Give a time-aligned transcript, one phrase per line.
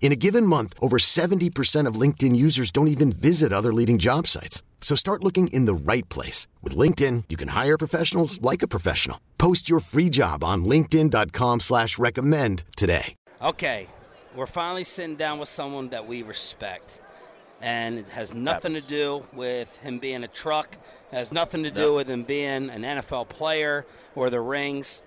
[0.00, 4.26] In a given month, over 70% of LinkedIn users don't even visit other leading job
[4.26, 4.62] sites.
[4.80, 6.46] So start looking in the right place.
[6.62, 9.20] With LinkedIn, you can hire professionals like a professional.
[9.36, 13.14] Post your free job on linkedin.com slash recommend today.
[13.42, 13.88] Okay,
[14.34, 17.00] we're finally sitting down with someone that we respect.
[17.60, 20.76] And it has nothing to do with him being a truck.
[21.10, 23.84] It has nothing to do with him being an NFL player
[24.14, 25.02] or the rings.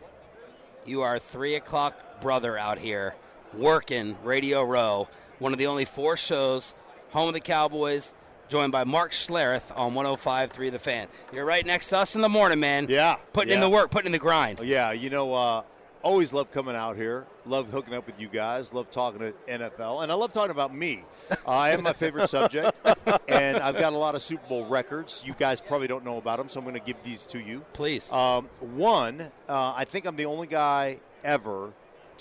[0.85, 3.15] You are a 3 o'clock brother out here
[3.53, 5.07] working Radio Row,
[5.39, 6.75] one of the only four shows,
[7.11, 8.13] home of the Cowboys,
[8.49, 11.07] joined by Mark Schlereth on 105.3 The Fan.
[11.33, 12.87] You're right next to us in the morning, man.
[12.89, 13.15] Yeah.
[13.33, 14.59] Putting in the work, putting in the grind.
[14.61, 15.63] Yeah, you know, uh,
[16.03, 17.25] always love coming out here.
[17.45, 18.73] Love hooking up with you guys.
[18.73, 20.03] Love talking to NFL.
[20.03, 21.03] And I love talking about me.
[21.31, 22.77] Uh, I am my favorite subject.
[23.27, 25.23] And I've got a lot of Super Bowl records.
[25.25, 27.65] You guys probably don't know about them, so I'm going to give these to you.
[27.73, 28.11] Please.
[28.11, 31.71] Um, one, uh, I think I'm the only guy ever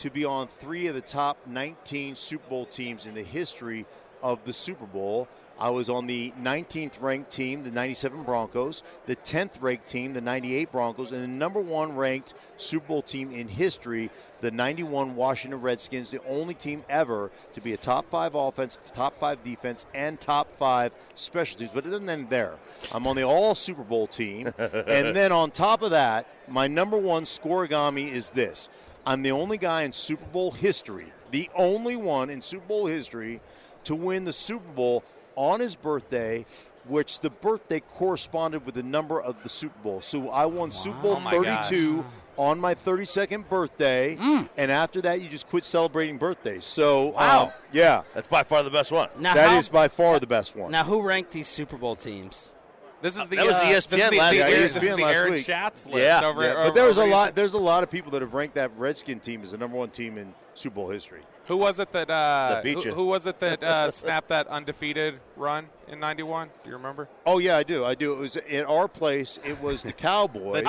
[0.01, 3.85] to be on three of the top 19 Super Bowl teams in the history
[4.23, 5.29] of the Super Bowl.
[5.59, 10.23] I was on the 19th ranked team, the 97 Broncos, the 10th ranked team, the
[10.23, 14.09] 98 Broncos, and the number one ranked Super Bowl team in history,
[14.41, 19.21] the 91 Washington Redskins, the only team ever to be a top five offense, top
[19.21, 21.73] five defense, and top five special teams.
[21.75, 22.55] But it doesn't end there.
[22.95, 24.47] I'm on the all Super Bowl team.
[24.59, 28.71] and then on top of that, my number one scorigami is this
[29.07, 33.41] I'm the only guy in Super Bowl history, the only one in Super Bowl history
[33.85, 35.03] to win the Super Bowl
[35.37, 36.45] on his birthday,
[36.87, 40.01] which the birthday corresponded with the number of the Super Bowl.
[40.03, 42.05] So I won Super Bowl Oh my 32
[42.37, 44.17] on my 32nd birthday,
[44.57, 46.65] and after that, you just quit celebrating birthdays.
[46.65, 47.43] So, Wow.
[47.45, 49.09] um, yeah, That's by far the best one.
[49.19, 50.71] Now, that how- is by far the best one.
[50.73, 52.55] Now, who ranked these Super Bowl teams?
[53.03, 54.31] This is the That was uh, ESPN this is the, last the, night.
[54.31, 55.45] the, Yeah, this is the last Aaron week.
[55.47, 55.99] Schatz list.
[55.99, 57.35] Yeah, over, Yeah, over- but there was a over- lot.
[57.35, 59.89] There's a lot of people that have ranked that Redskin team as the number one
[59.91, 61.23] team in Super Bowl history.
[61.47, 62.95] Who was it that uh, That beat who, you.
[62.95, 66.49] who was it that uh, snapped that undefeated run in '91?
[66.63, 67.09] Do you remember?
[67.27, 67.85] Oh yeah, I do.
[67.85, 68.13] I do.
[68.13, 69.39] It was in our place.
[69.43, 70.57] It was the Cowboys.
[70.57, 70.69] The the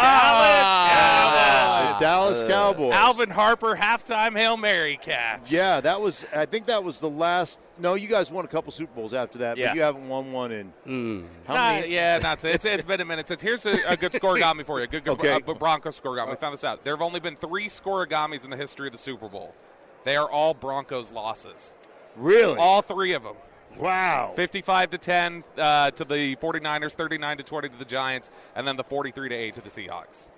[2.00, 2.94] Dallas Cowboys.
[2.94, 5.52] Alvin Harper halftime hail mary catch.
[5.52, 6.26] Yeah, that was.
[6.36, 7.60] I think that was the last.
[7.82, 9.70] No, you guys won a couple Super Bowls after that, Yeah.
[9.70, 10.68] but you haven't won one in.
[10.86, 11.24] Hmm.
[11.48, 11.94] How Nah, many?
[11.94, 13.28] yeah, not it's, it's been a minute.
[13.28, 14.84] Since here's a, a good scorigami for you.
[14.84, 15.34] A good, good Okay.
[15.46, 16.30] uh, Broncos scorigami.
[16.30, 16.84] We found this out.
[16.84, 19.56] There have only been three scorigamis in the history of the Super Bowl.
[20.04, 21.74] They are all Broncos losses.
[22.16, 22.56] Really?
[22.58, 23.36] All three of them.
[23.78, 24.32] wow.
[24.36, 28.76] 55 to 10 uh, to the 49ers, 39 to 20 to the Giants, and then
[28.76, 30.30] the 43 to 8 to the Seahawks.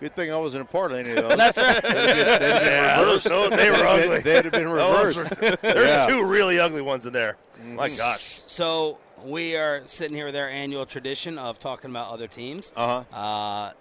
[0.00, 1.36] Good thing I wasn't a part of any of those.
[1.36, 1.82] That's right.
[2.96, 4.20] Those- those- they were ugly.
[4.20, 5.16] They'd have been reversed.
[5.16, 5.24] were-
[5.62, 6.06] there's Yeah.
[6.06, 7.36] two really ugly ones in there.
[7.64, 8.20] My gosh.
[8.46, 12.72] So we are sitting here with our annual tradition of talking about other teams.
[12.74, 13.14] Uh-huh.
[13.16, 13.72] Uh,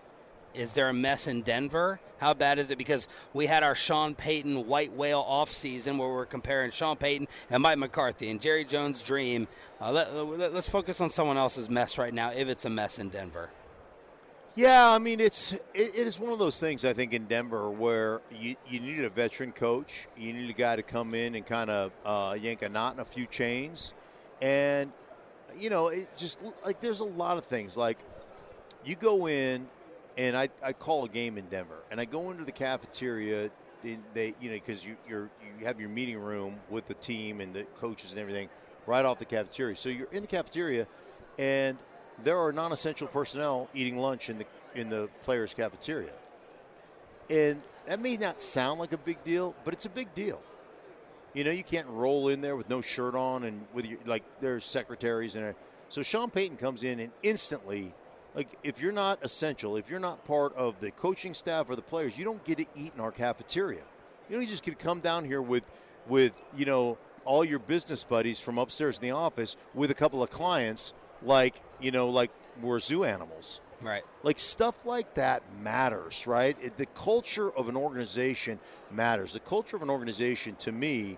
[0.53, 1.99] is there a mess in Denver?
[2.17, 2.77] How bad is it?
[2.77, 7.29] Because we had our Sean Payton white whale off season where we're comparing Sean Payton
[7.49, 9.47] and Mike McCarthy and Jerry Jones' dream.
[9.79, 12.99] Uh, let, let, us focus on someone else's mess right now, if it's a mess
[12.99, 13.49] in Denver.
[14.59, 17.69] Yeah, I mean it's it, it is one of those things I think in Denver
[17.69, 21.45] where you, you need a veteran coach, you need a guy to come in and
[21.45, 23.93] kind of uh, yank a knot in a few chains,
[24.41, 24.91] and
[25.57, 27.77] you know it just like there's a lot of things.
[27.77, 27.99] Like
[28.83, 29.65] you go in
[30.17, 34.33] and I, I call a game in Denver and I go into the cafeteria they
[34.41, 37.63] you know because you you're you have your meeting room with the team and the
[37.79, 38.49] coaches and everything
[38.87, 39.77] right off the cafeteria.
[39.77, 40.85] So you're in the cafeteria
[41.37, 41.77] and
[42.23, 46.11] there are non-essential personnel eating lunch in the in the players' cafeteria,
[47.29, 50.41] and that may not sound like a big deal, but it's a big deal.
[51.33, 54.23] You know, you can't roll in there with no shirt on and with your like
[54.41, 55.55] there's secretaries and
[55.89, 57.93] so Sean Payton comes in and instantly,
[58.35, 61.81] like if you're not essential, if you're not part of the coaching staff or the
[61.81, 63.81] players, you don't get to eat in our cafeteria.
[64.29, 65.63] You know, you just get to come down here with
[66.07, 70.21] with you know all your business buddies from upstairs in the office with a couple
[70.23, 72.31] of clients like you know like
[72.61, 73.61] we're zoo animals.
[73.81, 74.03] Right.
[74.23, 76.57] like stuff like that matters right?
[76.61, 78.59] It, the culture of an organization
[78.91, 79.31] matters.
[79.31, 81.17] The culture of an organization to me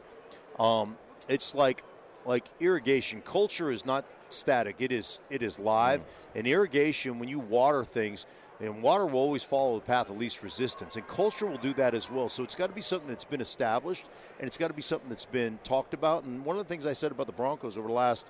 [0.60, 0.96] um,
[1.28, 1.84] it's like
[2.25, 3.22] like irrigation.
[3.22, 4.75] Culture is not static.
[4.80, 6.02] It is it is live.
[6.36, 8.25] And irrigation when you water things
[8.62, 11.96] And water will always follow the path of least resistance, and culture will do that
[11.96, 12.30] as well.
[12.30, 14.06] So it's got to be something that's been established,
[14.40, 16.25] and it's got to be something that's been talked about.
[16.25, 18.28] And one of the things I said about the Broncos over the last,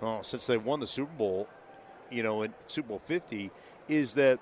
[0.00, 1.48] well, since they won the Super Bowl,
[2.10, 3.50] you know, in Super Bowl 50,
[3.88, 4.38] is that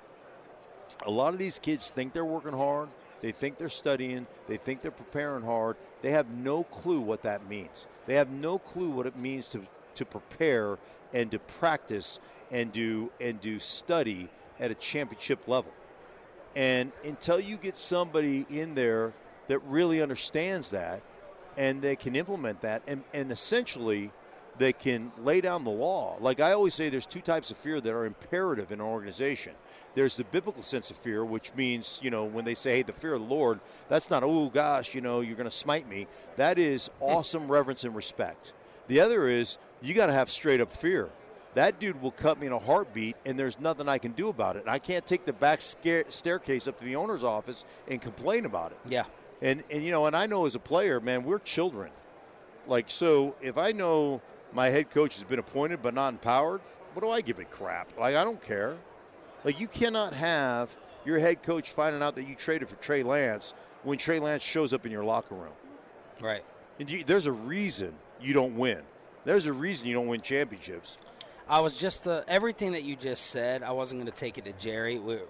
[1.07, 2.89] a lot of these kids think they're working hard,
[3.21, 5.77] they think they're studying, they think they're preparing hard.
[6.01, 7.87] They have no clue what that means.
[8.07, 10.79] They have no clue what it means to to prepare
[11.13, 12.19] and to practice
[12.51, 15.73] and do and do study at a championship level.
[16.55, 19.13] And until you get somebody in there
[19.49, 21.03] that really understands that
[21.57, 24.11] and they can implement that and, and essentially
[24.63, 26.17] they can lay down the law.
[26.21, 29.53] Like I always say, there's two types of fear that are imperative in an organization.
[29.95, 32.93] There's the biblical sense of fear, which means, you know, when they say, hey, the
[32.93, 36.07] fear of the Lord, that's not, oh gosh, you know, you're going to smite me.
[36.37, 37.05] That is hmm.
[37.05, 38.55] awesome reverence and respect.
[38.89, 41.11] The other is, you got to have straight up fear
[41.55, 44.57] that dude will cut me in a heartbeat, and there's nothing I can do about
[44.57, 44.65] it.
[44.67, 48.73] I can't take the back scare- staircase up to the owner's office and complain about
[48.73, 48.79] it.
[48.89, 49.05] Yeah.
[49.43, 51.91] And and you know, and I know as a player, man, we're children.
[52.67, 54.23] Like so, if I know
[54.53, 56.61] my head coach has been appointed but not empowered,
[56.95, 57.89] what do I give a crap?
[57.99, 58.77] Like I don't care.
[59.45, 63.55] Like you cannot have your head coach finding out that you traded for Trey Lance
[63.83, 65.53] when Trey Lance shows up in your locker room.
[66.21, 66.45] Right.
[66.79, 68.81] And you, there's a reason you don't win.
[69.25, 70.97] There's a reason you don't win championships.
[71.49, 73.63] I was just uh, everything that you just said.
[73.63, 74.99] I wasn't going to take it to Jerry.
[74.99, 75.23] We're,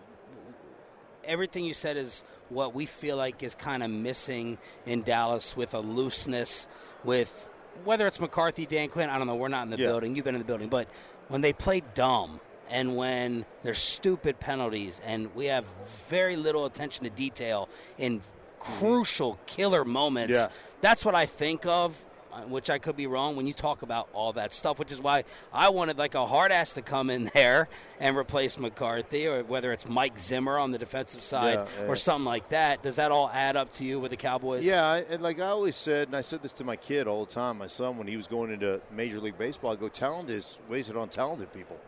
[1.24, 5.74] everything you said is what we feel like is kind of missing in Dallas with
[5.74, 6.68] a looseness
[7.04, 7.46] with
[7.84, 9.08] whether it's McCarthy, Dan Quinn.
[9.10, 9.34] I don't know.
[9.34, 9.86] We're not in the Yeah.
[9.88, 10.14] building.
[10.16, 10.88] You've been in the building, but
[11.28, 12.40] when they play dumb
[12.70, 15.64] and when there's stupid penalties and we have
[16.08, 18.20] very little attention to detail in
[18.60, 20.48] crucial killer moments, Yeah.
[20.80, 22.04] that's what I think of.
[22.32, 25.00] Uh, Which I could be wrong when you talk about all that stuff, which is
[25.00, 27.68] why I wanted like a hard ass to come in there
[28.00, 31.86] and replace McCarthy, or whether it's Mike Zimmer on the defensive side Yeah, yeah.
[31.86, 32.82] or something like that.
[32.82, 34.64] Does that all add up to you with the Cowboys?
[34.64, 37.24] Yeah, I, and like I always said, and I said this to my kid all
[37.24, 40.30] the time, my son, when he was going into Major League Baseball, I go, talent
[40.30, 41.78] is wasted on talented people.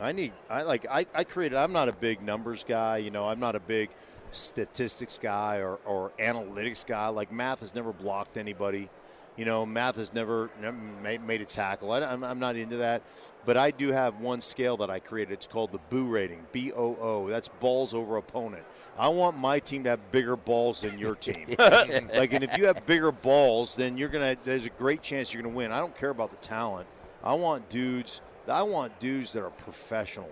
[0.00, 3.28] I need, I like, I, I created, I'm not a big numbers guy, you know,
[3.28, 3.90] I'm not a big
[4.32, 7.08] statistics guy or, or analytics guy.
[7.08, 8.88] Like math has never blocked anybody.
[9.36, 11.90] You know, math has never, never made, a tackle.
[11.90, 13.02] I, am I'm not into that.
[13.44, 15.32] But I do have one scale that I created.
[15.32, 17.28] It's called the Boo rating, B O O.
[17.28, 18.62] That's balls over opponent.
[18.96, 21.46] I want my team to have bigger balls than your team.
[21.58, 24.36] like, and if you have bigger balls, then you're gonna.
[24.44, 25.72] There's a great chance you're gonna win.
[25.72, 26.86] I don't care about the talent.
[27.24, 28.20] I want dudes.
[28.46, 30.30] I want dudes that are professional.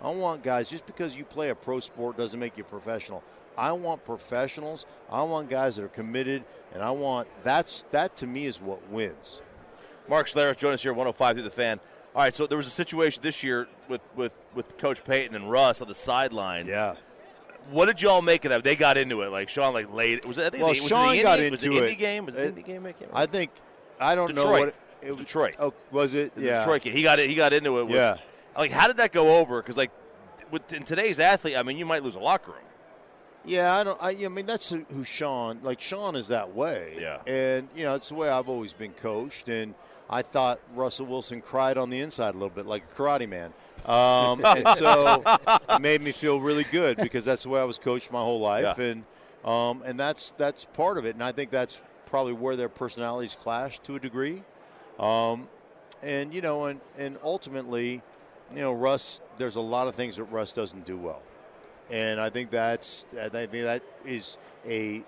[0.00, 0.68] I want guys.
[0.68, 3.24] Just because you play a pro sport doesn't make you professional.
[3.56, 4.86] I want professionals.
[5.10, 8.88] I want guys that are committed, and I want that's that to me is what
[8.90, 9.40] wins.
[10.08, 11.78] Mark Schlereth join us here, 105 through the fan.
[12.14, 15.50] All right, so there was a situation this year with, with, with Coach Payton and
[15.50, 16.66] Russ on the sideline.
[16.66, 16.96] Yeah.
[17.70, 18.64] What did y'all make of that?
[18.64, 19.28] They got into it.
[19.30, 20.26] Like Sean, like late.
[20.26, 20.46] Was it?
[20.46, 21.96] I think Well, was Sean it the got was into Indy it.
[21.96, 22.26] game.
[22.26, 22.86] Was it uh, It- Indy game?
[22.86, 23.50] I, I think
[24.00, 25.54] I don't know what It was Detroit.
[25.60, 26.32] Oh, was it?
[26.36, 26.58] Yeah.
[26.60, 26.82] Detroit.
[26.82, 27.30] He got it.
[27.30, 27.84] He got into it.
[27.84, 28.16] With, Yeah.
[28.56, 29.62] Like, how did that go over?
[29.62, 29.90] Because like,
[30.50, 32.60] with in today's athlete, I mean, you might lose a locker room.
[33.44, 33.98] Yeah, I don't.
[34.00, 35.60] I, I mean, that's who, Sean.
[35.62, 36.96] Like Sean is that way.
[37.00, 37.20] Yeah.
[37.26, 39.48] And you know, it's the way I've always been coached.
[39.48, 39.74] And
[40.08, 43.52] I thought Russell Wilson cried on the inside a little bit, like a karate man.
[43.84, 45.22] Um, and so
[45.68, 48.40] it made me feel really good because that's the way I was coached my whole
[48.40, 48.78] life.
[48.78, 48.84] Yeah.
[48.84, 49.04] And
[49.44, 51.14] um, and that's that's part of it.
[51.14, 54.42] And I think that's probably where their personalities clash to a degree.
[55.00, 55.48] Um,
[56.02, 58.02] and you know, and and ultimately,
[58.54, 59.20] you know, Russ.
[59.38, 61.22] There's a lot of things that Russ doesn't do well
[61.92, 65.04] and I think that's I think that is a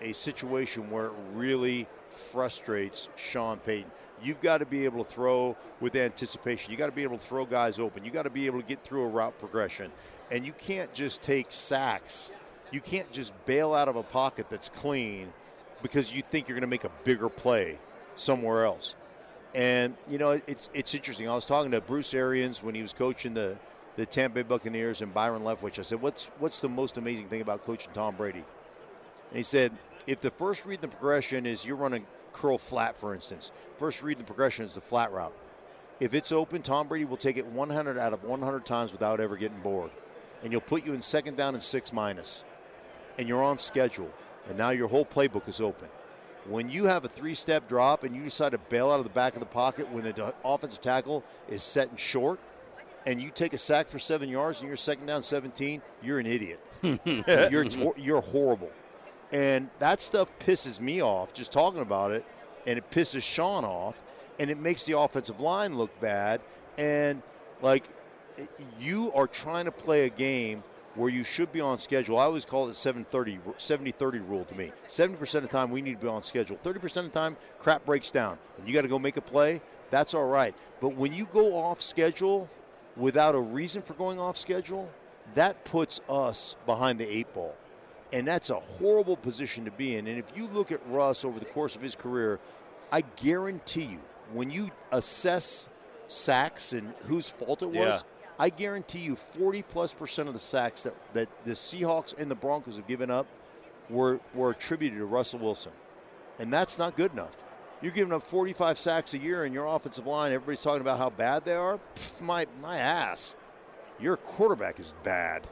[0.00, 3.90] a situation where it really frustrates Sean Payton.
[4.24, 6.72] You've got to be able to throw with anticipation.
[6.72, 8.04] You got to be able to throw guys open.
[8.04, 9.92] You got to be able to get through a route progression,
[10.30, 12.30] and you can't just take sacks.
[12.72, 15.32] You can't just bail out of a pocket that's clean
[15.82, 17.78] because you think you're going to make a bigger play
[18.16, 18.94] somewhere else.
[19.54, 21.28] And you know, it's it's interesting.
[21.28, 23.56] I was talking to Bruce Arians when he was coaching the
[23.96, 25.78] the Tampa Bay Buccaneers and Byron Leftwich.
[25.78, 28.44] I said, "What's what's the most amazing thing about coaching Tom Brady?"
[29.30, 29.72] And he said,
[30.06, 34.02] "If the first read in the progression is you're running curl flat, for instance, first
[34.02, 35.34] read in the progression is the flat route.
[36.00, 39.36] If it's open, Tom Brady will take it 100 out of 100 times without ever
[39.36, 39.90] getting bored,
[40.42, 42.44] and he'll put you in second down and six minus,
[43.18, 44.10] and you're on schedule,
[44.48, 45.88] and now your whole playbook is open."
[46.46, 49.34] When you have a three-step drop and you decide to bail out of the back
[49.34, 52.40] of the pocket when the offensive tackle is setting short,
[53.06, 56.26] and you take a sack for seven yards and you're second down 17, you're an
[56.26, 56.60] idiot.
[56.82, 57.66] you're
[57.96, 58.70] you're horrible,
[59.30, 62.24] and that stuff pisses me off just talking about it,
[62.66, 64.00] and it pisses Sean off,
[64.40, 66.40] and it makes the offensive line look bad,
[66.76, 67.22] and
[67.60, 67.88] like
[68.80, 72.18] you are trying to play a game where you should be on schedule.
[72.18, 74.72] I always call it 730 70-30 rule to me.
[74.88, 76.58] 70% of the time we need to be on schedule.
[76.64, 78.38] 30% of the time crap breaks down.
[78.58, 79.60] And you got to go make a play.
[79.90, 80.54] That's all right.
[80.80, 82.48] But when you go off schedule
[82.96, 84.88] without a reason for going off schedule,
[85.34, 87.54] that puts us behind the eight ball.
[88.12, 90.06] And that's a horrible position to be in.
[90.06, 92.38] And if you look at Russ over the course of his career,
[92.90, 94.00] I guarantee you,
[94.34, 95.66] when you assess
[96.08, 98.00] sacks and whose fault it was, Yeah.
[98.38, 102.34] I guarantee you 40 plus percent of the sacks that, that the Seahawks and the
[102.34, 103.26] Broncos have given up
[103.88, 105.72] were, were attributed to Russell Wilson.
[106.38, 107.36] And that's not good enough.
[107.82, 110.30] You're giving up 45 sacks a year in your offensive line.
[110.30, 111.80] Everybody's talking about how bad they are.
[111.96, 113.34] Pff, my, my ass.
[113.98, 115.48] Your quarterback is bad.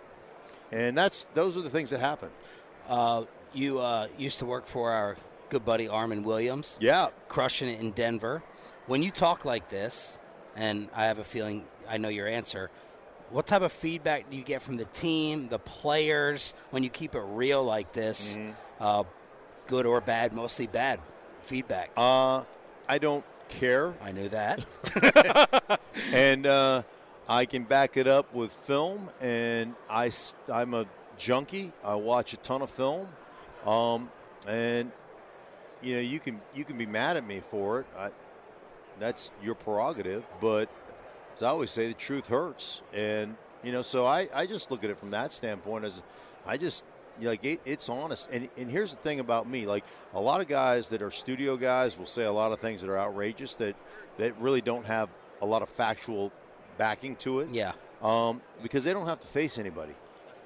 [0.71, 2.31] And that's those are the things that happen.
[2.89, 5.17] Uh, you uh, used to work for our
[5.49, 6.79] good buddy Armin Williams.
[6.81, 7.09] Yeah.
[7.29, 8.45] crushing it in Denver.
[8.87, 10.21] When you talk like this,
[10.55, 12.71] and I have a feeling I know your answer,
[13.31, 17.17] what type of feedback do you get from the team, the players, when you keep
[17.17, 18.39] it real like this?
[18.79, 19.03] Uh,
[19.67, 21.01] good or bad, mostly bad
[21.43, 21.91] feedback.
[21.97, 22.45] Uh,
[22.89, 23.95] I don't care.
[24.03, 24.65] I knew that.
[26.13, 26.83] and uh,
[27.29, 29.11] I can back it up with film.
[29.21, 30.11] And I,
[30.53, 30.87] I'm a
[31.21, 31.73] junkie.
[31.85, 33.07] I watch a ton of film,
[33.67, 34.11] um,
[34.49, 34.91] and
[35.83, 37.87] you know you can you can be mad at me for it.
[37.97, 38.11] I,
[38.99, 40.69] that's your prerogative, but
[41.37, 43.83] as I always say, the truth hurts, and you know.
[43.83, 46.03] So I, I just look at it from that standpoint as
[46.47, 46.85] I just
[47.29, 48.29] like it, it's honest.
[48.31, 49.85] And and here's the thing about me: like
[50.15, 52.91] a lot of guys that are studio guys will say a lot of things that
[52.91, 53.77] are outrageous that
[54.19, 55.09] that really don't have
[55.43, 56.33] a lot of factual
[56.79, 57.49] backing to it.
[57.51, 57.73] yeah.
[58.03, 59.93] Um, because they don't have to face anybody.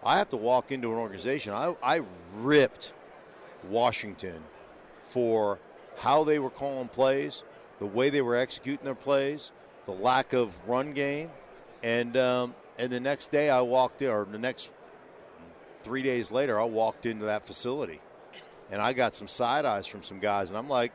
[0.05, 1.53] I have to walk into an organization.
[1.53, 2.03] I, I
[2.35, 2.93] ripped
[3.69, 4.43] Washington
[5.05, 5.59] for
[5.97, 7.45] how they were calling plays,
[7.79, 9.53] the way they were executing their plays,
[9.87, 11.31] the lack of run game,
[11.83, 14.71] and um, and the next day I walked in, or the next
[15.85, 18.01] three days later I walked into that facility,
[18.71, 20.93] and I got some side eyes from some guys, and I'm like,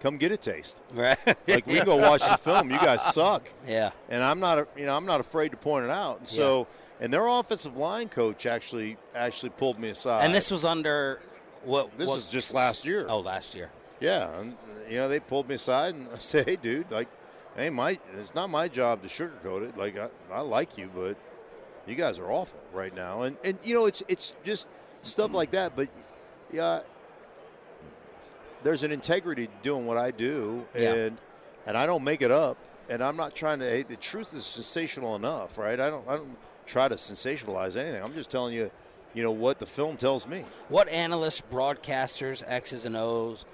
[0.00, 1.18] "Come get a taste." Right.
[1.48, 2.70] Like we go watch the film.
[2.70, 3.90] You guys suck yeah.
[4.08, 6.20] and I'm not, you know, I'm not afraid to point it out.
[6.20, 6.66] And so,
[7.00, 10.24] and their offensive line coach actually actually pulled me aside.
[10.24, 11.20] And this was under
[11.64, 11.96] what?
[11.96, 13.06] this what, was just last year.
[13.08, 13.70] Oh, last year.
[14.00, 14.56] Yeah, and
[14.88, 17.08] you know, they pulled me aside and I said, "Hey, dude, like,
[17.56, 19.76] hey, my, it's not my job to sugarcoat it.
[19.76, 21.16] Like, I, I like you, but
[21.86, 24.66] you guys are awful right now." And and you know, it's it's just
[25.02, 25.74] stuff like that.
[25.76, 25.88] But
[26.52, 26.80] yeah,
[28.62, 30.92] there's an integrity to doing what I do, Yeah.
[30.94, 31.18] and
[31.66, 32.56] and I don't make it up.
[32.88, 33.64] And I'm not trying to.
[33.68, 35.78] Hey, the truth is sensational enough, right?
[35.80, 36.36] I don't I don't
[36.66, 38.02] try to sensationalize anything.
[38.02, 38.70] I'm just telling you,
[39.14, 40.44] you know, what the film tells me.
[40.68, 43.44] What analysts, broadcasters, X's and O's,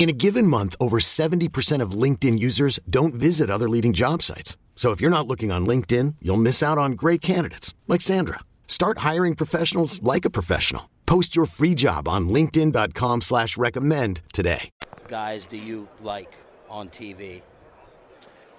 [0.00, 4.56] In a given month, over 70% of LinkedIn users don't visit other leading job sites.
[4.74, 8.38] So if you're not looking on LinkedIn, you'll miss out on great candidates like Sandra.
[8.66, 10.88] Start hiring professionals like a professional.
[11.04, 14.70] Post your free job on linkedin.com slash recommend today.
[15.08, 16.34] guys do you like
[16.70, 17.42] on TV?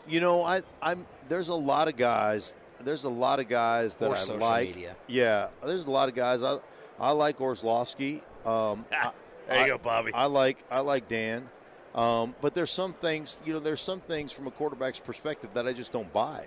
[0.08, 2.54] You know, I, I'm there's a lot of guys.
[2.84, 4.76] There's a lot of guys that Or I like.
[4.76, 4.96] media.
[5.08, 6.44] Yeah, there's a lot of guys.
[6.44, 6.60] I
[7.00, 8.22] I like Orlovsky.
[8.46, 9.12] Um, I-
[9.52, 10.12] There you I- go, Bobby.
[10.14, 11.50] I like I like Dan.
[11.94, 15.68] Um, but there's some things, you know, there's some things from a quarterback's perspective that
[15.68, 16.46] I just don't buy.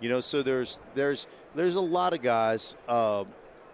[0.00, 2.74] You know, so there's there's there's a lot of guys.
[2.88, 3.26] Um,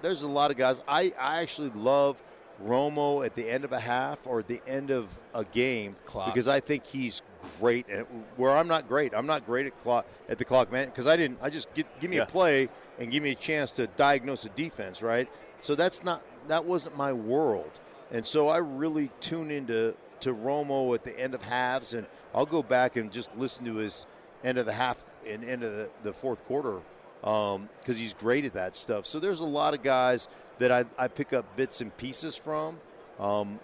[0.03, 0.81] there's a lot of guys.
[0.89, 2.17] I, I actually love
[2.65, 6.27] Romo at the end of a half or at the end of a game Clock.
[6.35, 7.23] because I think he's
[7.61, 7.89] great.
[7.89, 11.07] At, where I'm not great, I'm not great at clock at the clock man because
[11.07, 11.39] I didn't.
[11.43, 12.23] I just get, give me Yeah.
[12.25, 15.29] a play and give me a chance to diagnose a defense, right?
[15.61, 17.71] So that's not that wasn't my world,
[18.15, 22.47] and so I really tune into to Romo at the end of halves, and I'll
[22.47, 24.07] go back and just listen to his
[24.45, 26.79] end of the half and end of the, the fourth quarter
[27.21, 29.05] because he's great at that stuff.
[29.05, 30.29] So there's a lot of guys
[30.61, 32.79] that I, I pick up bits and pieces from,
[33.19, 33.59] um,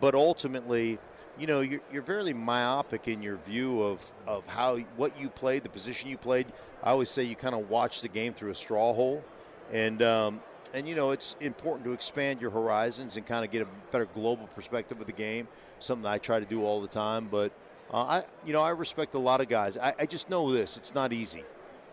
[0.00, 0.98] but ultimately,
[1.38, 5.62] you know, you're, you're very myopic in your view of, of how what you played,
[5.62, 6.46] the position you played.
[6.82, 9.22] I always say you kind of watch the game through a straw hole,
[9.72, 10.40] and um,
[10.74, 14.06] and you know it's important to expand your horizons and kind of get a better
[14.06, 15.48] global perspective of the game.
[15.80, 17.52] Something I try to do all the time, but
[17.92, 19.76] uh, I you know I respect a lot of guys.
[19.76, 21.44] I, I just know this: it's not easy.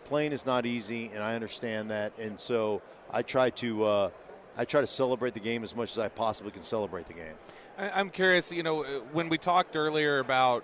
[0.05, 4.09] Playing is not easy, and I understand that, and so I try to uh,
[4.57, 7.33] I try to celebrate the game as much as I possibly can celebrate the game.
[7.77, 10.63] I- I'm curious, you know, when we talked earlier about,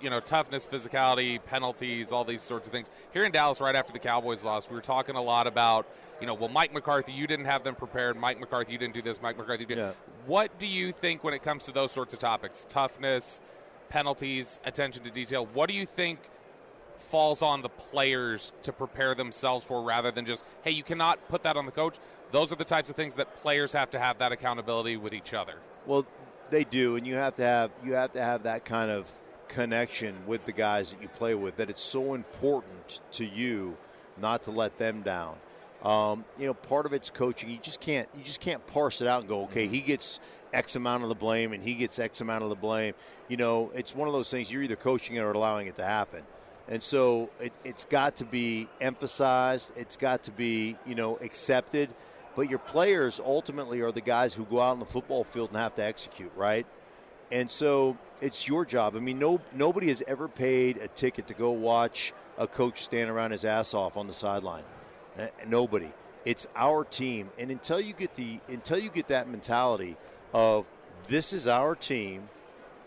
[0.00, 2.90] you know, toughness, physicality, penalties, all these sorts of things.
[3.12, 5.86] Here in Dallas, right after the Cowboys lost, we were talking a lot about,
[6.20, 8.16] you know, well, Mike McCarthy, you didn't have them prepared.
[8.16, 9.20] Mike McCarthy, you didn't do this.
[9.22, 9.78] Mike McCarthy did.
[9.78, 9.92] Yeah.
[10.26, 12.66] What do you think when it comes to those sorts of topics?
[12.68, 13.40] Toughness,
[13.88, 15.46] penalties, attention to detail.
[15.46, 16.18] What do you think
[16.96, 21.42] falls on the players to prepare themselves for rather than just, hey, you cannot put
[21.44, 21.96] that on the coach?
[22.30, 25.34] Those are the types of things that players have to have that accountability with each
[25.34, 25.54] other.
[25.86, 26.06] Well,
[26.50, 29.10] they do, and you have to have you have to have that kind of
[29.50, 31.56] connection with the guys that you play with.
[31.56, 33.76] That it's so important to you
[34.20, 35.36] not to let them down.
[35.82, 37.50] Um, you know, part of it's coaching.
[37.50, 40.20] You just can't you just can't parse it out and go, okay, he gets
[40.52, 42.94] X amount of the blame and he gets X amount of the blame.
[43.28, 44.50] You know, it's one of those things.
[44.50, 46.22] You're either coaching it or allowing it to happen.
[46.68, 49.72] And so it, it's got to be emphasized.
[49.76, 51.90] It's got to be, you know, accepted.
[52.36, 55.58] But your players ultimately are the guys who go out on the football field and
[55.58, 56.66] have to execute, right?
[57.32, 58.96] And so it's your job.
[58.96, 63.10] I mean, no nobody has ever paid a ticket to go watch a coach stand
[63.10, 64.64] around his ass off on the sideline.
[65.18, 65.92] Uh, Nobody.
[66.24, 69.96] It's our team, and until you get the until you get that mentality
[70.34, 70.66] of
[71.08, 72.28] this is our team,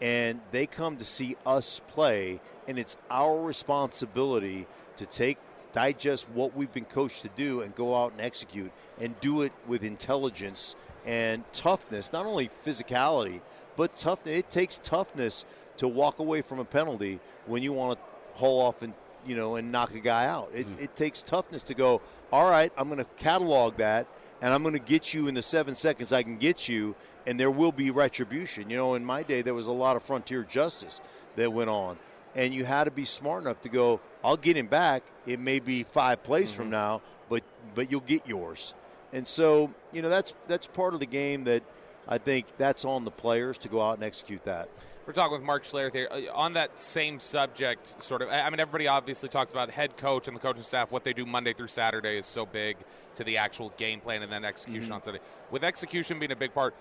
[0.01, 5.39] and they come to see us play, and it's our responsibility to take
[5.73, 9.51] digest what we've been coached to do and go out and execute and do it
[9.67, 10.75] with intelligence
[11.05, 13.41] and toughness, not only physicality,
[13.75, 14.25] but tough.
[14.25, 15.45] It takes toughness
[15.77, 18.93] to walk away from a penalty when you want to haul off and
[19.25, 20.51] you know and knock a guy out.
[20.53, 20.83] It, hmm.
[20.83, 22.01] it takes toughness to go.
[22.31, 24.07] All right, I'm going to catalog that,
[24.41, 26.95] and I'm going to get you in the seven seconds I can get you,
[27.27, 28.69] and there will be retribution.
[28.69, 30.99] You know, in my day, there was a lot of frontier justice
[31.35, 31.97] that went on,
[32.35, 33.99] and you had to be smart enough to go.
[34.23, 35.03] I'll get him back.
[35.27, 36.71] It may be five plays from mm-hmm.
[36.71, 37.43] now, but
[37.75, 38.73] but you'll get yours.
[39.13, 41.61] And so, you know, that's that's part of the game that
[42.07, 44.69] I think that's on the players to go out and execute that.
[45.05, 48.01] We're talking with Mark Schlereth here uh, on that same subject.
[48.01, 50.91] Sort of, I I mean, everybody obviously talks about head coach and the coaching staff.
[50.91, 52.77] What they do Monday through Saturday is so big
[53.15, 54.93] to the actual game plan and then execution Mm-hmm.
[54.93, 55.19] on Sunday.
[55.51, 56.73] With execution being a big part,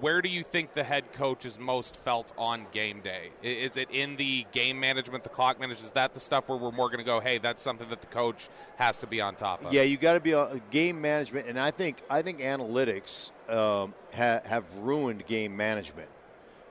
[0.00, 3.30] where do you think the head coach is most felt on game day?
[3.42, 5.84] Is it in the game management, the clock management?
[5.84, 8.06] Is that the stuff where we're more going to go, hey, that's something that the
[8.08, 9.72] coach has to be on top of?
[9.72, 13.94] Yeah, you got to be on game management, and I think I think analytics um,
[14.14, 16.08] ha- have ruined game management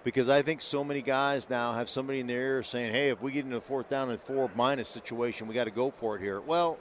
[0.04, 3.22] because I think so many guys now have somebody in their ear saying, "Hey, if
[3.22, 6.16] we get into a fourth down and four minus situation, we got to go for
[6.16, 6.78] it here." Well,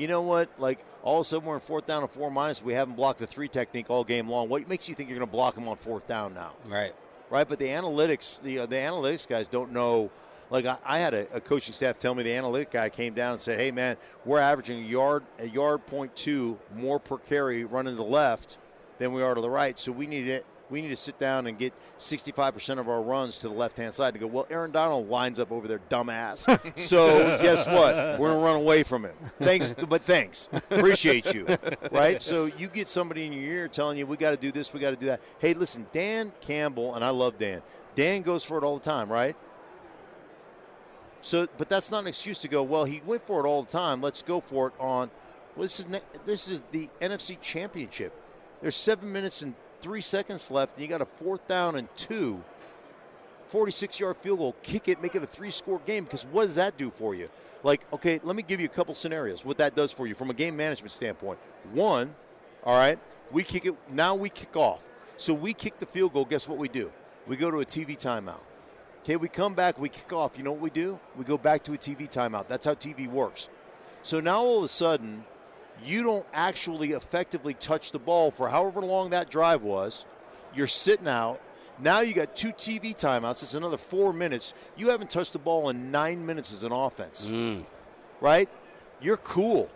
[0.00, 0.48] you know what?
[0.58, 2.62] Like all of a sudden we're in fourth down and four minus.
[2.62, 4.48] We haven't blocked the three technique all game long.
[4.48, 6.52] What makes you think you're going to block them on fourth down now?
[6.66, 6.94] Right.
[7.28, 7.48] right?
[7.48, 10.10] But the analytics, the the analytics guys don't know.
[10.48, 13.34] Like I, I had a, a coaching staff tell me the analytic guy came down
[13.34, 17.64] and said, "Hey man, we're averaging a yard a yard point two more per carry
[17.64, 18.58] running to the left
[18.98, 19.78] than we are to the right.
[19.78, 20.44] So we need it.
[20.70, 23.92] We need to sit down and get 65% of our runs to the left hand
[23.92, 24.26] side to go.
[24.26, 26.78] Well, Aaron Donald winds up over there, dumbass.
[26.78, 28.20] so guess what?
[28.20, 29.14] We're gonna run away from him.
[29.38, 30.48] Thanks, but thanks.
[30.52, 31.46] Appreciate you.
[31.90, 32.22] Right.
[32.22, 34.80] So you get somebody in your ear telling you we got to do this, we
[34.80, 35.20] got to do that.
[35.38, 37.62] Hey, listen, Dan Campbell, and I love Dan.
[37.94, 39.36] Dan goes for it all the time, right?
[41.22, 42.62] So, but that's not an excuse to go.
[42.62, 44.00] Well, he went for it all the time.
[44.00, 45.10] Let's go for it on.
[45.56, 45.86] Well, this is
[46.24, 48.12] this is the NFC Championship.
[48.62, 52.42] There's seven minutes and three seconds left, and you got a fourth down and two.
[53.48, 56.04] 46 yard field goal, kick it, make it a three score game.
[56.04, 57.28] Because what does that do for you?
[57.62, 59.44] Like, okay, let me give you a couple scenarios.
[59.44, 61.38] What that does for you from a game management standpoint.
[61.72, 62.14] One,
[62.64, 62.98] all right,
[63.30, 63.74] we kick it.
[63.90, 64.80] Now we kick off.
[65.16, 66.24] So we kick the field goal.
[66.24, 66.90] Guess what we do?
[67.26, 68.40] We go to a TV timeout.
[69.02, 70.36] Okay, we come back, we kick off.
[70.36, 70.98] You know what we do?
[71.16, 72.48] We go back to a TV timeout.
[72.48, 73.48] That's how TV works.
[74.02, 75.24] So now all of a sudden,
[75.84, 80.04] you don't actually effectively touch the ball for however long that drive was.
[80.54, 81.40] You're sitting out.
[81.78, 83.42] Now you got two TV timeouts.
[83.42, 84.52] It's another four minutes.
[84.76, 87.64] You haven't touched the ball in nine minutes as an offense, Mm.
[88.20, 88.48] right?
[89.00, 89.68] You're cool.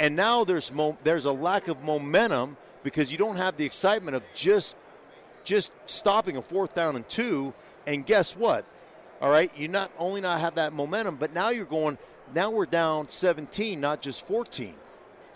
[0.00, 4.16] And now there's mo- there's a lack of momentum because you don't have the excitement
[4.16, 4.76] of just
[5.44, 7.52] just stopping a fourth down and two.
[7.86, 8.64] And guess what?
[9.20, 11.98] All right, you not only not have that momentum, but now you're going.
[12.34, 14.74] Now we're down 17, not just 14.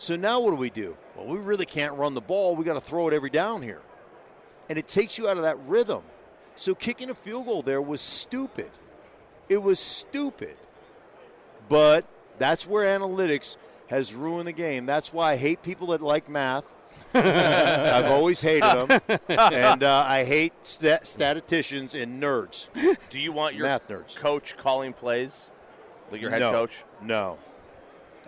[0.00, 0.96] So now what do we do?
[1.14, 2.56] Well, we really can't run the ball.
[2.56, 3.82] We got to throw it every down here,
[4.70, 6.02] and it takes you out of that rhythm.
[6.56, 8.70] So kicking a field goal there was stupid.
[9.50, 10.56] It was stupid.
[11.68, 12.06] But
[12.38, 13.58] that's where analytics
[13.88, 14.86] has ruined the game.
[14.86, 16.64] That's why I hate people that like math.
[17.14, 22.68] I've always hated them, and uh, I hate stat- statisticians and nerds.
[23.10, 24.16] Do you want your Math nerds.
[24.16, 25.50] coach calling plays,
[26.10, 26.84] like your head no, coach?
[27.02, 27.38] No,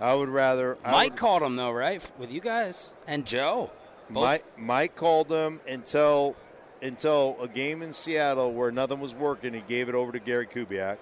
[0.03, 0.77] I would rather.
[0.85, 2.03] I Mike would- called him though, right?
[2.19, 3.71] With you guys and Joe.
[4.11, 6.37] Both- Mike, Mike called them until
[6.83, 9.55] until a game in Seattle where nothing was working.
[9.55, 10.99] He gave it over to Gary Kubiak.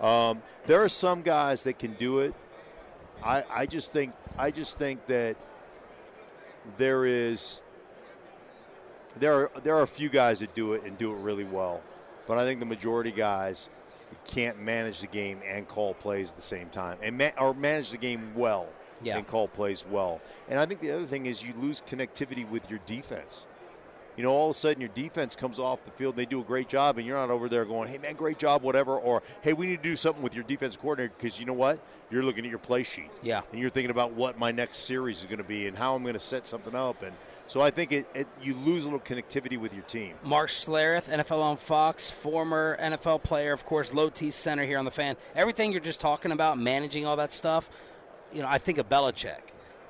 [0.00, 2.32] Um, there are some guys that can do it.
[3.24, 5.36] I, I just think I just think that
[6.76, 7.60] there is
[9.18, 11.82] there are there are a few guys that do it and do it really well,
[12.28, 13.68] but I think the majority guys
[14.26, 17.90] can't manage the game and call plays at the same time and ma- or manage
[17.90, 18.66] the game well
[19.02, 19.16] Yeah.
[19.16, 20.20] and call plays well.
[20.48, 23.44] And I think the other thing is you lose connectivity with your defense.
[24.16, 26.40] You know, all of a sudden your defense comes off the field and they do
[26.40, 29.22] a great job, and you're not over there going, "Hey man, great job, whatever," or
[29.42, 31.78] "Hey, we need to do something with your defense coordinator," because you know what?
[32.10, 33.42] You're looking at your play sheet, Yeah.
[33.52, 36.02] and you're thinking about what my next series is going to be and how I'm
[36.02, 37.14] going to set something up, and
[37.48, 40.14] so I think it, it you lose a little connectivity with your team.
[40.22, 44.84] Mark Schlereth, NFL on Fox, former NFL player, of course, low T center here on
[44.84, 45.16] the fan.
[45.34, 47.70] Everything you're just talking about, managing all that stuff,
[48.32, 49.40] you know, I think of Belichick.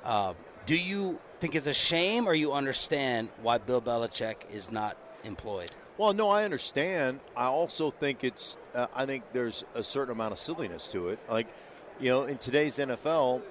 [0.03, 0.33] Uh,
[0.65, 5.71] do you think it's a shame or you understand why Bill Belichick is not employed?
[5.97, 7.19] Well, no, I understand.
[7.35, 8.55] I also think it's.
[8.73, 11.19] Uh, I think there's a certain amount of silliness to it.
[11.29, 11.47] Like,
[11.99, 13.41] you know, in today's NFL,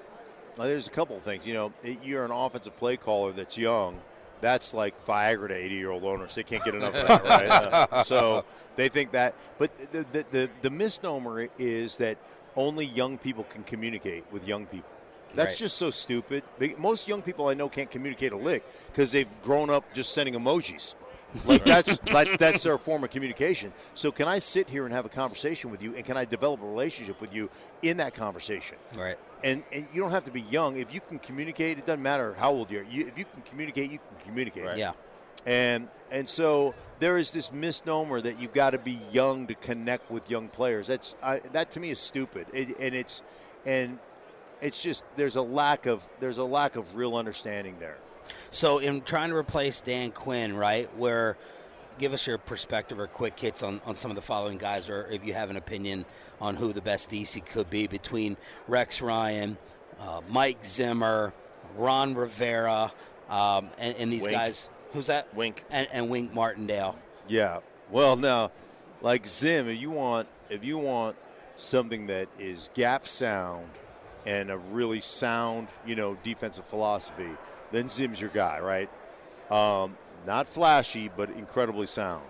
[0.57, 1.45] uh, there's a couple of things.
[1.45, 3.99] You know, you're an offensive play caller that's young.
[4.41, 6.33] That's like Viagra to 80 year old owners.
[6.35, 8.05] They can't get enough of that, right?
[8.05, 8.45] so
[8.77, 9.35] they think that.
[9.57, 12.17] But the, the, the, the misnomer is that
[12.55, 14.89] only young people can communicate with young people.
[15.35, 15.57] That's Right.
[15.57, 16.43] just so stupid.
[16.57, 20.13] They- Most young people I know can't communicate a lick because they've grown up just
[20.13, 20.95] sending emojis.
[21.45, 23.71] Like that's like that's their form of communication.
[23.95, 26.61] So can I sit here and have a conversation with you, and can I develop
[26.61, 27.49] a relationship with you
[27.81, 28.77] in that conversation?
[28.95, 29.17] Right.
[29.43, 30.77] And, and you don't have to be young.
[30.77, 32.83] If you can communicate, it doesn't matter how old you are.
[32.83, 34.77] You, if you can communicate, you can communicate.
[34.77, 34.91] Yeah.
[35.45, 40.11] And and so there is this misnomer that you've got to be young to connect
[40.11, 40.87] with young players.
[40.87, 42.47] That's I, that to me is stupid.
[42.53, 43.21] It, and it's
[43.65, 43.99] and
[44.61, 47.97] it's just there's a lack of there's a lack of real understanding there.
[48.51, 51.37] So, in trying to replace Dan Quinn, right, where
[51.99, 55.07] give us your perspective or quick hits on, on some of the following guys, or
[55.11, 56.05] if you have an opinion
[56.41, 58.37] on who the best DC could be between
[58.67, 59.57] Rex Ryan,
[59.99, 61.33] uh, Mike Zimmer,
[61.75, 62.91] Ron Rivera,
[63.29, 64.33] um, and, and these Wink.
[64.33, 64.69] guys.
[64.93, 65.33] Who's that?
[65.35, 65.63] Wink.
[65.69, 66.97] And, and Wink Martindale.
[67.27, 67.59] Yeah.
[67.91, 68.51] Well, now,
[69.01, 71.15] like Zim, if you want if you want
[71.57, 73.69] something that is gap sound
[74.25, 77.29] and a really sound, you know, defensive philosophy,
[77.71, 78.89] then Zim's your guy, right?
[79.51, 82.25] Um, not flashy, but incredibly sound.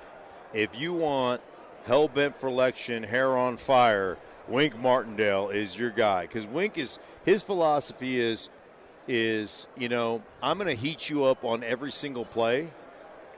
[0.54, 1.41] If you want
[1.86, 6.97] hell bent for election, hair on fire, Wink Martindale is your guy because Wink is
[7.23, 8.49] his philosophy is
[9.08, 12.69] is you know I'm going to heat you up on every single play,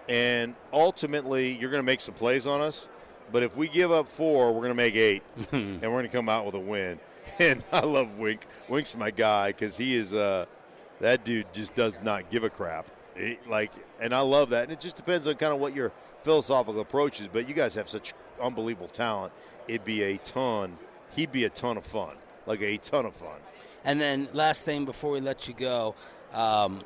[0.08, 2.88] and ultimately you're going to make some plays on us.
[3.32, 6.10] But if we give up four, we're going to make eight, and we're going to
[6.10, 7.00] come out with a win.
[7.40, 8.46] And I love Wink.
[8.68, 10.46] Wink's my guy because he is uh,
[11.02, 12.90] that dude just does not give a crap.
[13.48, 14.64] Like, and I love that.
[14.64, 15.92] And it just depends on kind of what your
[16.24, 17.28] philosophical approach is.
[17.28, 19.34] But you guys have such unbelievable talent.
[19.68, 20.78] It'd be a ton.
[21.16, 22.16] He'd be a ton of fun.
[22.46, 23.40] Like a ton of fun.
[23.84, 25.96] And then last thing before we let you go,
[26.34, 26.80] um,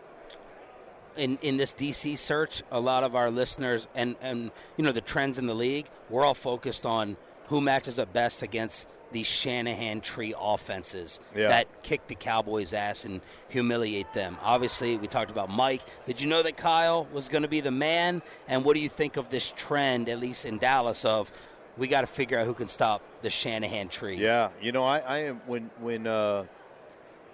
[1.18, 5.02] in in this DC search, a lot of our listeners and and you know the
[5.02, 7.16] trends in the league, we're all focused on
[7.48, 11.48] who matches up best against these Shanahan tree offenses Yeah.
[11.48, 14.38] that kick the Cowboys' ass and humiliate them.
[14.44, 15.82] Obviously, we talked about Mike.
[16.06, 18.22] Did you know that Kyle was going to be the man?
[18.50, 21.32] And what do you think of this trend, at least in Dallas, of
[21.78, 24.18] we got to figure out who can stop the Shanahan tree?
[24.18, 26.44] Yeah, you know, I, I am when when uh,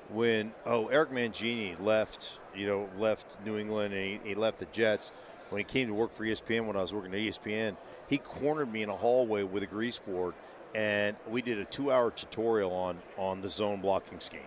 [0.09, 4.65] when oh Eric Mangini left, you know, left New England and he, he left the
[4.71, 5.11] Jets.
[5.49, 7.75] When he came to work for ESPN, when I was working at ESPN,
[8.07, 10.33] he cornered me in a hallway with a grease board,
[10.75, 14.39] and we did a two-hour tutorial on on the zone blocking scheme.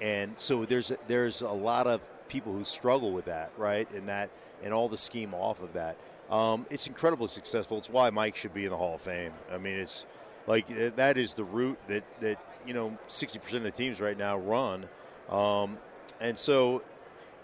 [0.00, 3.90] And so there's a, there's a lot of people who struggle with that, right?
[3.92, 4.30] And that
[4.62, 5.96] and all the scheme off of that.
[6.30, 7.78] Um, it's incredibly successful.
[7.78, 9.32] It's why Mike should be in the Hall of Fame.
[9.52, 10.06] I mean, it's
[10.46, 14.18] like uh, that is the route that that you know 60% of the teams right
[14.18, 14.88] now run,
[15.30, 15.78] um,
[16.20, 16.82] and so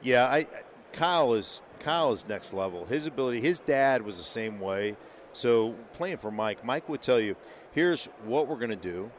[0.02, 0.46] yeah, I
[0.92, 2.84] Kyle is Kyle is next level.
[2.84, 4.96] His ability, his dad was the same way.
[5.32, 7.36] So playing for Mike, Mike would tell you,
[7.72, 9.10] here's what we're going to do,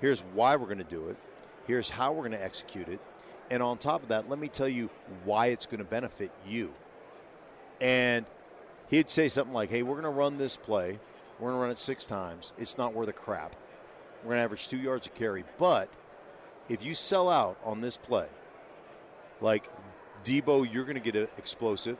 [0.00, 1.16] here's why we're going to do it,
[1.66, 3.00] here's how we're going to execute it,
[3.50, 4.90] and on top of that, let me tell you
[5.24, 6.72] why it's going to benefit you.
[7.80, 8.26] And
[8.88, 10.98] he'd say something like, hey, we're going to run this play.
[11.38, 12.52] We're going to run it six times.
[12.58, 13.54] It's not worth a crap.
[14.22, 15.44] We're going to average two yards a carry.
[15.58, 15.88] But
[16.68, 18.26] if you sell out on this play,
[19.40, 19.70] like
[20.24, 21.98] Deebo, you're going to get an explosive.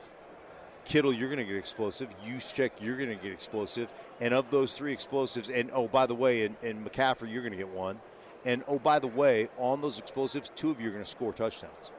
[0.85, 2.09] Kittle, you're going to get explosive.
[2.25, 3.89] Juszczyk, you're going to get explosive.
[4.19, 7.51] And of those three explosives, and oh, by the way, and, and McCaffrey, you're going
[7.51, 7.99] to get one.
[8.45, 11.33] And oh, by the way, on those explosives, two of you are going to score
[11.33, 11.91] touchdowns.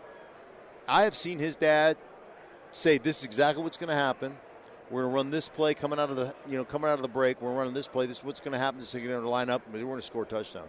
[0.89, 1.97] I have seen his dad
[2.73, 4.37] say this is exactly what's going to happen.
[4.91, 7.03] We're going to run this play coming out of the you know coming out of
[7.03, 7.41] the break.
[7.41, 8.07] We're running this play.
[8.07, 8.81] This is what's going to happen.
[8.81, 9.63] This is going to line up.
[9.73, 10.69] We're going to score a touchdown.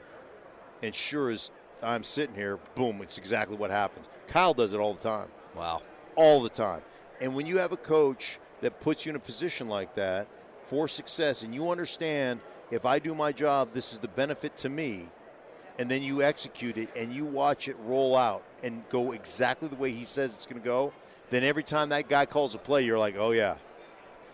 [0.83, 1.49] And sure as
[1.81, 4.07] I'm sitting here, boom, it's exactly what happens.
[4.27, 5.27] Kyle does it all the time.
[5.55, 5.81] Wow.
[6.15, 6.81] All the time.
[7.21, 10.27] And when you have a coach that puts you in a position like that
[10.67, 14.69] for success, and you understand if I do my job, this is the benefit to
[14.69, 15.07] me,
[15.77, 19.75] and then you execute it and you watch it roll out and go exactly the
[19.75, 20.91] way he says it's going to go,
[21.29, 23.55] then every time that guy calls a play, you're like, oh, yeah,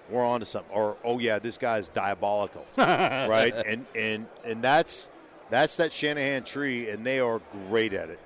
[0.09, 0.75] we're on to something.
[0.75, 2.65] Or, oh, yeah, this guy's diabolical.
[2.77, 3.53] right?
[3.53, 5.09] And, and, and that's,
[5.49, 8.19] that's that Shanahan tree, and they are great at it.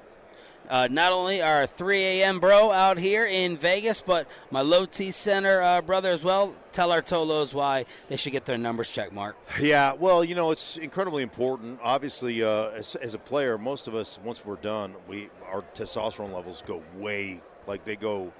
[0.69, 2.39] Uh, not only our 3 a.m.
[2.39, 6.53] bro out here in Vegas, but my low T center uh, brother as well.
[6.71, 9.35] Tell our Tolos why they should get their numbers checked, Mark.
[9.59, 11.79] Yeah, well, you know, it's incredibly important.
[11.83, 16.33] Obviously, uh, as, as, a player, most of us, once we're done, we our testosterone
[16.33, 18.31] levels go way, like they go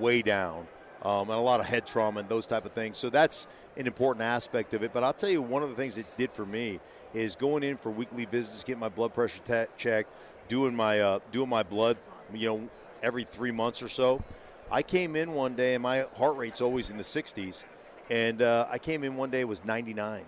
[0.00, 0.66] way down,
[1.02, 2.98] um, and a lot of head trauma and those type of things.
[2.98, 4.92] So that's an important aspect of it.
[4.92, 6.80] But I'll tell you, one of the things it did for me
[7.14, 10.10] is going in for weekly visits, getting my blood pressure t- checked
[10.48, 11.96] doing my uh, doing my blood,
[12.32, 12.68] you know,
[13.02, 14.22] every three months or so.
[14.70, 17.62] I came in one day and my heart rate's always in the 60s,
[18.10, 20.24] and uh, I came in one day it was 99,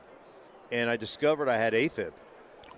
[0.70, 2.12] and I discovered I had AFib.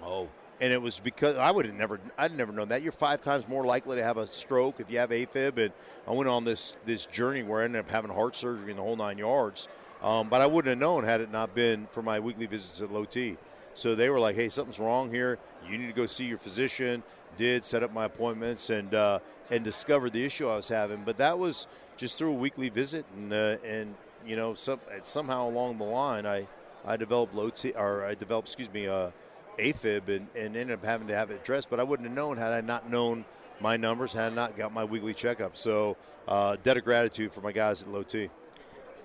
[0.02, 0.28] Oh.
[0.62, 2.82] And it was because I would have never, I'd never known that.
[2.82, 5.56] You're five times more likely to have a stroke if you have AFib.
[5.56, 5.72] And
[6.06, 8.82] I went on this this journey where I ended up having heart surgery in the
[8.82, 9.68] whole nine yards.
[10.02, 12.92] Um, but I wouldn't have known had it not been for my weekly visits at
[12.92, 13.38] Low T.
[13.72, 15.38] So they were like, "Hey, something's wrong here.
[15.66, 17.02] You need to go see your physician."
[17.36, 19.18] Did set up my appointments and uh,
[19.50, 21.02] and discovered the issue I was having.
[21.04, 21.66] But that was
[21.96, 23.94] just through a weekly visit, and uh, and
[24.26, 26.46] you know some, somehow along the line I
[26.84, 29.10] I developed low T or I developed excuse me uh,
[29.58, 31.70] AFib and, and ended up having to have it addressed.
[31.70, 33.24] But I wouldn't have known had I not known
[33.60, 35.56] my numbers, had I not got my weekly checkup.
[35.56, 35.96] So
[36.28, 38.30] uh, debt of gratitude for my guys at Low T.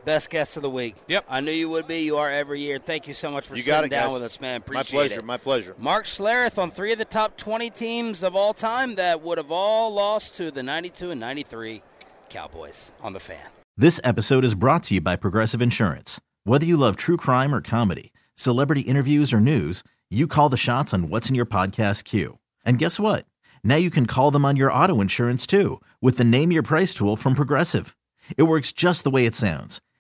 [0.06, 0.96] Best guest of the week.
[1.08, 1.26] Yep.
[1.28, 2.02] I knew you would be.
[2.02, 2.78] You are every year.
[2.78, 4.14] Thank you so much for you sitting it, down guys.
[4.14, 4.58] with us, man.
[4.58, 5.26] Appreciate my pleasure, it.
[5.26, 5.76] My pleasure.
[5.80, 9.50] Mark Schlereth on three of the top 20 teams of all time that would have
[9.50, 11.82] all lost to the 92 and 93
[12.30, 13.48] Cowboys on the fan.
[13.76, 16.22] This episode is brought to you by Progressive Insurance.
[16.44, 20.94] Whether you love true crime or comedy, celebrity interviews or news, you call the shots
[20.94, 22.38] on what's in your podcast queue.
[22.64, 23.26] And guess what?
[23.64, 26.94] Now you can call them on your auto insurance too with the Name Your Price
[26.94, 27.98] tool from Progressive.
[28.38, 29.82] It works just the way it sounds